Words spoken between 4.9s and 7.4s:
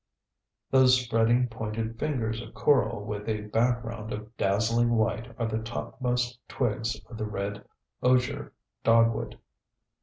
white are the topmost twigs of the